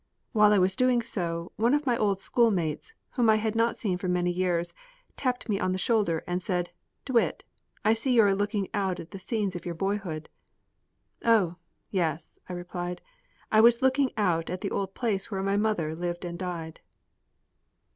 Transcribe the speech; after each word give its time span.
While 0.31 0.51
I 0.51 0.57
was 0.57 0.75
doing 0.75 1.03
so, 1.03 1.51
one 1.57 1.75
of 1.75 1.85
my 1.85 1.95
old 1.95 2.21
schoolmates, 2.21 2.95
whom 3.11 3.29
I 3.29 3.35
had 3.35 3.55
not 3.55 3.77
seen 3.77 3.99
for 3.99 4.07
many 4.07 4.31
years, 4.31 4.73
tapped 5.15 5.47
me 5.47 5.59
on 5.59 5.73
the 5.73 5.77
shoulder, 5.77 6.23
and 6.25 6.41
said: 6.41 6.71
"DeWitt, 7.05 7.43
I 7.85 7.93
see 7.93 8.13
you 8.13 8.23
are 8.23 8.33
looking 8.33 8.67
out 8.73 8.99
at 8.99 9.11
the 9.11 9.19
scenes 9.19 9.55
of 9.55 9.63
your 9.63 9.75
boyhood." 9.75 10.27
"Oh, 11.23 11.57
yes," 11.91 12.39
I 12.49 12.53
replied, 12.53 13.01
"I 13.51 13.61
was 13.61 13.83
looking 13.83 14.09
out 14.17 14.49
at 14.49 14.61
the 14.61 14.71
old 14.71 14.95
place 14.95 15.29
where 15.29 15.43
my 15.43 15.55
mother 15.55 15.93
lived 15.93 16.25
and 16.25 16.39
died." 16.39 16.79